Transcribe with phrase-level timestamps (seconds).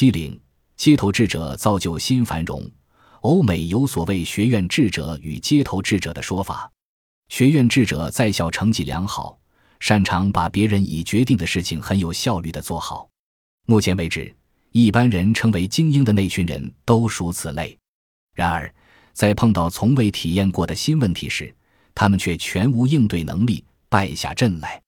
[0.00, 0.40] 七零，
[0.78, 2.66] 街头智者造就新繁荣。
[3.20, 6.72] 欧美有所谓学院智者与街头智者的说法。
[7.28, 9.38] 学院智者在校成绩良好，
[9.78, 13.10] 擅长把别人已决定的事情很有效率地做好。
[13.66, 14.34] 目前为止，
[14.72, 17.78] 一般人称为精英的那群人都属此类。
[18.34, 18.74] 然而，
[19.12, 21.54] 在碰到从未体验过的新问题时，
[21.94, 24.80] 他们却全无应对能力，败下阵来。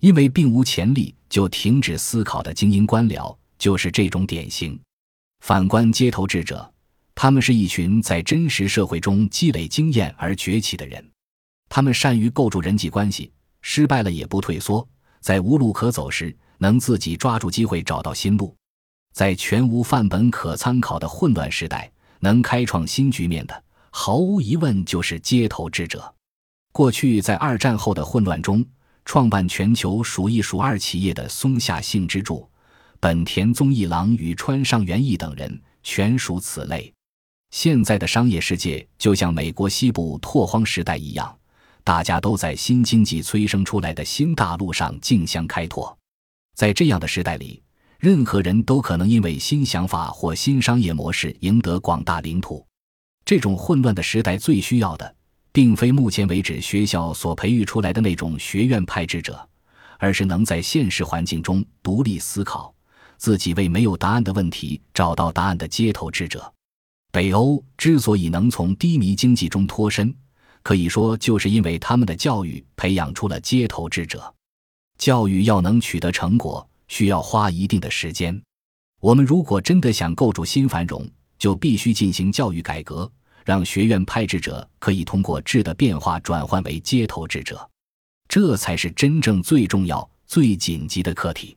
[0.00, 4.76] 因为并无潜力就停止思考的精英官僚，就是这种典型。
[5.40, 6.68] 反观街头智者，
[7.14, 11.08] 他们是一群在真实社会中积累经验而崛起的人。
[11.68, 14.86] 他们善于构筑人际关系，失败了也不退缩，
[15.20, 18.56] 在无路可走时能自己抓住机会找到新路。
[19.12, 26.12] 在全无范本可参考的混乱时代，能开创新局面的，毫无疑问就是街头智者。
[26.72, 28.64] 过去在二战后的混乱中，
[29.04, 32.49] 创办全球数一数二企业的松下幸之助、
[33.02, 36.92] 本田宗一郎与川上元义等人，全属此类。
[37.50, 41.34] 现在的商业世界就像美国西部拓荒时代一样，
[41.82, 45.96] 大家都在新经济催生出来的新大陆上竞相开拓。
[46.54, 47.62] 在这样的时代里，
[47.98, 52.62] 任何人都可能因为新想法或新商业模式赢得广大领土。
[53.24, 55.14] 这种混乱的时代最需要的，
[55.52, 59.48] 并非目前为止学校所培育出来的那种学院派智者，
[59.98, 62.74] 而是能在现实环境中独立思考、
[63.20, 66.52] 自己为没有答案的问题找到答案的街头智者。
[67.12, 70.12] 北欧之所以能从低迷经济中脱身，
[70.64, 74.34] 可以说就是因为他们的教育培养出了街头智者。
[74.98, 76.66] 教育要能取得成果。
[76.90, 78.42] 需要花一定的时间。
[79.00, 83.08] 我们如果真的想构筑新繁荣，就必须进行教育改革，
[83.44, 87.70] 让学院派智者可以通过质的变化转换为街头智者，
[88.28, 91.56] 这才是真正最重要、最紧急的课题。